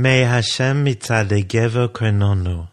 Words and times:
מהשם 0.00 0.84
מצד 0.84 1.24
גבר 1.52 1.88
כנונו. 1.94 2.64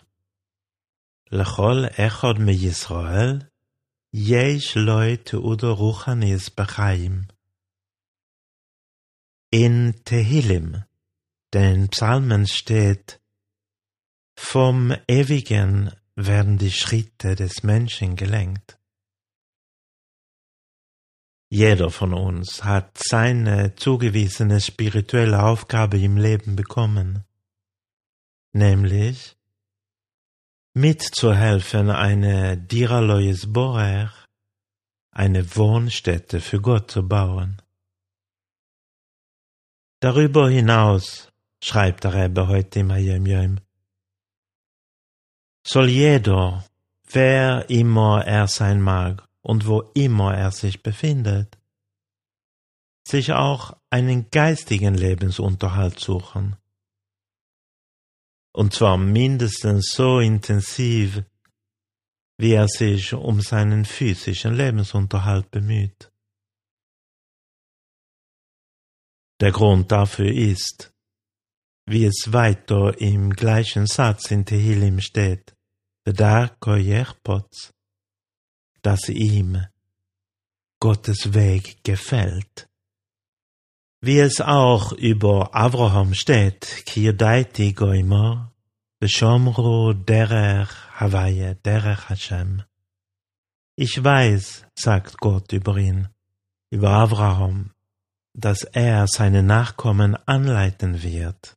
לכל 1.32 1.84
אחד 1.98 2.34
מישראל 2.40 3.40
יש 4.14 4.78
לו 4.78 5.16
תעודו 5.24 5.76
רוחניס 5.76 6.50
בחיים. 6.60 7.22
In 9.56 9.94
Tehillim, 10.06 10.84
den 11.54 11.90
Psalmen 11.90 12.48
steht, 12.48 13.20
vom 14.36 14.92
Ewigen 15.08 15.92
werden 16.16 16.58
die 16.58 16.72
Schritte 16.72 17.36
des 17.36 17.62
Menschen 17.62 18.16
gelenkt. 18.16 18.77
Jeder 21.51 21.91
von 21.91 22.13
uns 22.13 22.63
hat 22.63 22.99
seine 22.99 23.75
zugewiesene 23.75 24.61
spirituelle 24.61 25.43
Aufgabe 25.43 25.99
im 25.99 26.19
Leben 26.19 26.57
bekommen, 26.57 27.25
nämlich 28.53 29.37
mitzuhelfen, 30.75 31.91
eine 31.91 32.59
Diralois 32.59 33.47
Borer, 33.47 34.13
eine 35.11 35.57
Wohnstätte 35.57 36.41
für 36.41 36.61
Gott 36.61 36.91
zu 36.91 37.09
bauen. 37.09 37.63
Darüber 40.01 40.51
hinaus, 40.51 41.33
schreibt 41.65 42.05
der 42.05 42.15
Rebbe 42.15 42.47
heute 42.47 42.81
im 42.81 42.93
Hayem 42.93 43.27
Yom, 43.27 43.61
soll 45.67 45.89
jeder, 45.89 46.65
wer 47.11 47.69
immer 47.69 48.25
er 48.25 48.47
sein 48.47 48.81
mag, 48.81 49.28
und 49.49 49.67
wo 49.67 49.81
immer 49.95 50.37
er 50.37 50.51
sich 50.51 50.83
befindet, 50.83 51.59
sich 53.07 53.33
auch 53.33 53.75
einen 53.89 54.31
geistigen 54.31 54.95
Lebensunterhalt 54.95 55.99
suchen. 55.99 56.57
Und 58.53 58.75
zwar 58.75 58.99
mindestens 58.99 59.93
so 59.93 60.21
intensiv, 60.21 61.23
wie 62.37 62.53
er 62.53 62.69
sich 62.69 63.15
um 63.15 63.41
seinen 63.41 63.87
physischen 63.87 64.55
Lebensunterhalt 64.55 65.51
bemüht. 65.51 66.13
Der 69.41 69.53
Grund 69.53 69.91
dafür 69.91 70.31
ist, 70.31 70.93
wie 71.87 72.05
es 72.05 72.35
weiter 72.35 73.01
im 73.01 73.31
gleichen 73.31 73.87
Satz 73.87 74.31
in 74.31 74.45
Tehillim 74.45 75.01
steht, 75.01 75.57
Bedarko 76.05 76.75
Yerpots, 76.75 77.73
dass 78.83 79.09
ihm 79.09 79.65
Gottes 80.81 81.35
Weg 81.35 81.83
gefällt. 81.85 82.69
Wie 84.01 84.21
es 84.21 84.41
auch 84.41 84.93
über 84.93 85.55
Abraham 85.55 86.15
steht, 86.15 86.85
Kirdaiti 86.87 87.73
Goimor, 87.73 88.53
Beshomru 89.01 89.93
derech 89.93 90.71
Hawaii, 90.95 91.57
derech 91.65 92.09
Hashem. 92.09 92.63
Ich 93.75 94.03
weiß, 94.03 94.67
sagt 94.75 95.19
Gott 95.19 95.53
über 95.53 95.77
ihn, 95.77 96.09
über 96.71 96.91
Abraham, 96.91 97.73
dass 98.35 98.63
er 98.63 99.07
seine 99.09 99.43
Nachkommen 99.43 100.17
anleiten 100.27 101.03
wird, 101.03 101.57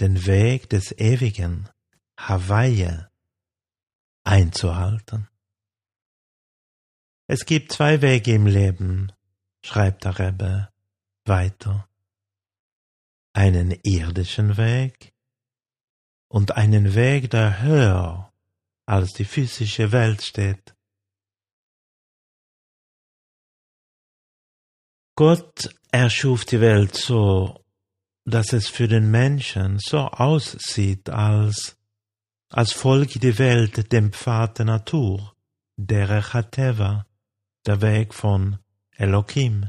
den 0.00 0.26
Weg 0.26 0.70
des 0.70 0.92
Ewigen, 0.98 1.68
Hawaii, 2.16 3.06
einzuhalten. 4.22 5.28
Es 7.28 7.44
gibt 7.44 7.72
zwei 7.72 8.02
Wege 8.02 8.34
im 8.34 8.46
Leben, 8.46 9.10
schreibt 9.64 10.04
der 10.04 10.18
Rebbe 10.18 10.68
weiter. 11.24 11.88
Einen 13.32 13.72
irdischen 13.82 14.56
Weg 14.56 15.12
und 16.28 16.52
einen 16.56 16.94
Weg, 16.94 17.30
der 17.30 17.62
höher 17.62 18.32
als 18.86 19.12
die 19.12 19.24
physische 19.24 19.90
Welt 19.90 20.22
steht. 20.22 20.76
Gott 25.16 25.74
erschuf 25.90 26.44
die 26.44 26.60
Welt 26.60 26.94
so, 26.94 27.64
dass 28.24 28.52
es 28.52 28.68
für 28.68 28.86
den 28.86 29.10
Menschen 29.10 29.78
so 29.80 29.98
aussieht, 29.98 31.10
als, 31.10 31.76
als 32.50 32.72
folge 32.72 33.18
die 33.18 33.36
Welt 33.38 33.92
dem 33.92 34.12
Pfad 34.12 34.58
der 34.58 34.66
Natur, 34.66 35.34
der 35.76 36.22
Chateva, 36.22 37.06
der 37.66 37.80
Weg 37.82 38.14
von 38.14 38.58
Elohim. 38.96 39.68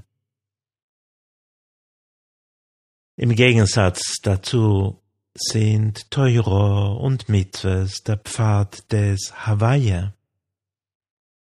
Im 3.15 3.35
Gegensatz 3.35 4.19
dazu 4.21 5.01
sind 5.33 6.09
Teuro 6.11 6.97
und 6.97 7.29
Mitzvahs 7.29 8.03
der 8.03 8.17
Pfad 8.17 8.91
des 8.91 9.45
Hawaii, 9.45 10.09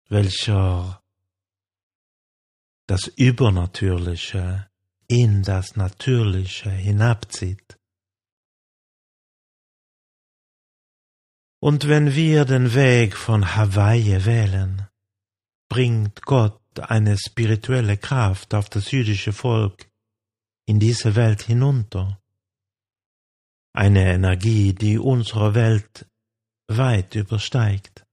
welcher 0.09 1.03
das 2.87 3.07
Übernatürliche 3.07 4.71
in 5.07 5.43
das 5.43 5.77
Natürliche 5.77 6.71
hinabzieht. 6.71 7.78
Und 11.61 11.89
wenn 11.89 12.15
wir 12.15 12.47
den 12.47 12.75
Weg 12.75 13.17
von 13.17 13.55
Hawaii 13.55 14.25
wählen, 14.25 14.90
bringt 15.69 16.22
Gott 16.23 16.62
eine 16.79 17.18
spirituelle 17.18 17.97
Kraft 17.97 18.53
auf 18.53 18.69
das 18.69 18.91
jüdische 18.91 19.34
Volk 19.34 19.90
in 20.66 20.79
diese 20.79 21.16
Welt 21.16 21.41
hinunter. 21.44 22.22
Eine 23.73 24.13
Energie, 24.13 24.73
die 24.73 24.97
unsere 24.97 25.53
Welt 25.53 26.06
weit 26.68 27.16
übersteigt. 27.16 28.06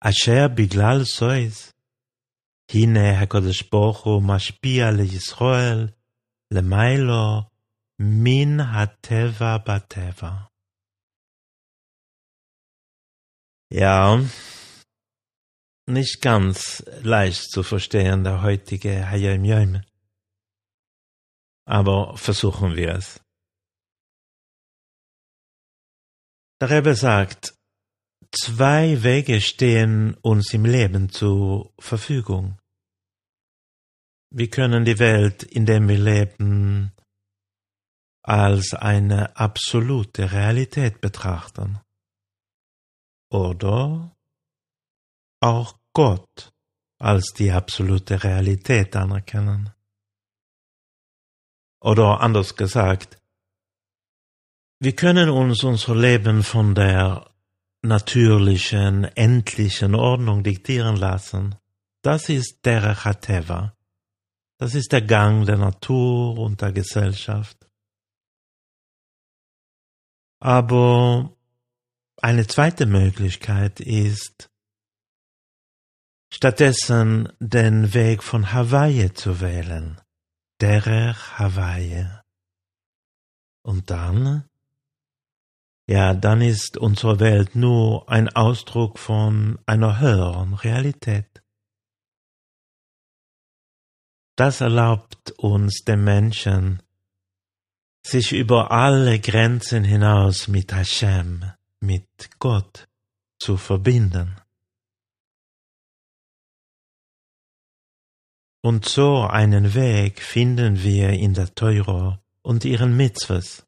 Asher 0.00 0.48
biglal 0.48 1.04
sois, 1.04 1.74
hine 2.70 3.18
HaKadosh 3.18 3.68
Baruch 3.70 4.04
Hu 4.04 4.20
mashpia 4.20 4.90
לישראל 4.90 5.88
למיילו 6.50 7.42
מן 7.98 8.60
הטבע 8.60 9.56
בטבע. 9.56 10.32
Ja, 13.70 14.16
nicht 15.85 16.21
ganz 16.21 16.83
leicht 17.01 17.51
zu 17.51 17.63
verstehen, 17.63 18.23
der 18.23 18.41
heutige 18.41 19.09
Hayom 19.09 19.43
Yom. 19.43 19.81
Aber 21.65 22.17
versuchen 22.17 22.75
wir 22.75 22.95
es. 22.95 23.21
Der 26.61 26.69
Rebbe 26.69 26.95
sagt, 26.95 27.55
zwei 28.31 29.03
Wege 29.03 29.41
stehen 29.41 30.15
uns 30.15 30.53
im 30.53 30.65
Leben 30.65 31.09
zur 31.09 31.73
Verfügung. 31.79 32.57
Wir 34.29 34.49
können 34.49 34.85
die 34.85 34.99
Welt, 34.99 35.43
in 35.43 35.65
der 35.65 35.87
wir 35.87 35.97
leben, 35.97 36.91
als 38.23 38.73
eine 38.73 39.35
absolute 39.35 40.31
Realität 40.31 41.01
betrachten. 41.01 41.81
Oder 43.29 44.12
auch 45.43 45.75
Gott 45.93 46.53
als 46.99 47.33
die 47.33 47.51
absolute 47.51 48.23
Realität 48.23 48.95
anerkennen. 48.95 49.71
Oder 51.81 52.21
anders 52.21 52.55
gesagt, 52.55 53.17
wir 54.79 54.95
können 54.95 55.29
uns 55.29 55.63
unser 55.63 55.95
Leben 55.95 56.43
von 56.43 56.75
der 56.75 57.29
natürlichen, 57.81 59.03
endlichen 59.03 59.95
Ordnung 59.95 60.43
diktieren 60.43 60.95
lassen. 60.95 61.55
Das 62.01 62.29
ist 62.29 62.65
der 62.65 63.03
Hateva. 63.03 63.75
Das 64.57 64.75
ist 64.75 64.93
der 64.93 65.01
Gang 65.01 65.45
der 65.45 65.57
Natur 65.57 66.37
und 66.37 66.61
der 66.61 66.71
Gesellschaft. 66.71 67.57
Aber 70.39 71.35
eine 72.21 72.47
zweite 72.47 72.85
Möglichkeit 72.85 73.81
ist, 73.81 74.49
stattdessen 76.33 77.31
den 77.39 77.93
Weg 77.93 78.23
von 78.23 78.51
Hawaii 78.51 79.13
zu 79.13 79.39
wählen, 79.39 80.01
derer 80.59 81.15
Hawaii. 81.37 82.07
Und 83.61 83.91
dann? 83.91 84.49
Ja, 85.87 86.13
dann 86.15 86.41
ist 86.41 86.77
unsere 86.77 87.19
Welt 87.19 87.55
nur 87.55 88.09
ein 88.09 88.29
Ausdruck 88.29 88.97
von 88.97 89.59
einer 89.67 89.99
höheren 89.99 90.55
Realität. 90.55 91.43
Das 94.35 94.61
erlaubt 94.61 95.31
uns 95.37 95.83
den 95.83 96.03
Menschen, 96.03 96.81
sich 98.05 98.31
über 98.33 98.71
alle 98.71 99.19
Grenzen 99.19 99.83
hinaus 99.83 100.47
mit 100.47 100.73
Hashem, 100.73 101.51
mit 101.79 102.39
Gott 102.39 102.87
zu 103.37 103.57
verbinden. 103.57 104.42
Und 108.65 108.87
so 108.87 109.23
einen 109.23 109.73
Weg 109.73 110.21
finden 110.21 110.81
wir 110.83 111.09
in 111.09 111.33
der 111.33 111.53
Teuro 111.53 112.17
und 112.43 112.63
ihren 112.63 112.95
Mitzvahs. 112.95 113.67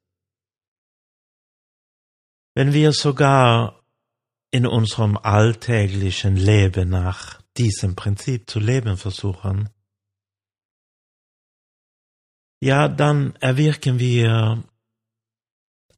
Wenn 2.56 2.71
wir 2.71 2.94
sogar 2.94 3.83
in 4.51 4.65
unserem 4.65 5.18
alltäglichen 5.18 6.38
Leben 6.38 6.89
nach 6.89 7.42
diesem 7.57 7.97
Prinzip 7.97 8.50
zu 8.50 8.59
leben 8.59 8.95
versuchen, 8.95 9.69
ja, 12.62 12.88
dann 12.88 13.36
erwirken 13.42 14.00
wir 14.00 14.63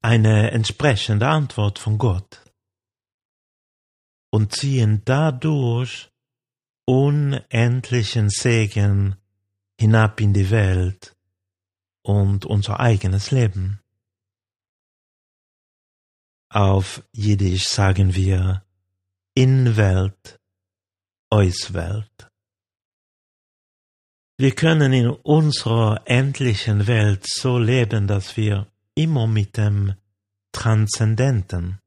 eine 0.02 0.50
entsprechende 0.52 1.28
Antwort 1.28 1.78
von 1.78 2.00
Gott 2.00 2.42
und 4.32 4.54
ziehen 4.54 5.04
dadurch 5.06 6.10
unendlichen 6.88 8.30
Segen 8.30 9.18
hinab 9.80 10.22
in 10.22 10.34
die 10.34 10.50
Welt 10.50 11.16
und 12.02 12.46
unser 12.46 12.80
eigenes 12.80 13.32
Leben. 13.32 13.82
Auf 16.50 17.04
Jiddisch 17.12 17.68
sagen 17.68 18.16
wir 18.16 18.64
in 19.36 19.76
Welt, 19.76 20.40
eus 21.30 21.74
Welt. 21.74 22.32
Wir 24.38 24.56
können 24.56 24.94
in 24.94 25.10
unserer 25.10 26.02
endlichen 26.06 26.88
Welt 26.88 27.28
so 27.28 27.60
leben, 27.60 28.08
dass 28.08 28.38
wir 28.38 28.72
immer 28.96 29.28
mit 29.28 29.58
dem 29.58 29.96
Transzendenten, 30.54 31.80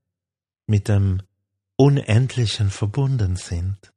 mit 0.67 0.89
dem 0.89 1.23
Unendlichen 1.77 2.71
verbunden 2.71 3.37
sind. 3.37 3.93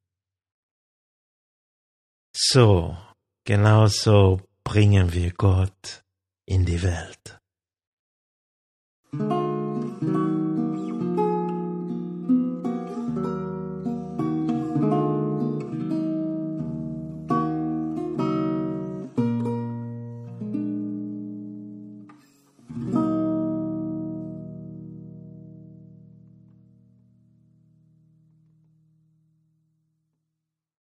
So, 2.35 2.97
genau 3.45 3.87
so 3.87 4.41
bringen 4.63 5.13
wir 5.13 5.31
Gott 5.33 6.03
in 6.45 6.65
die 6.65 6.81
Welt. 6.81 7.39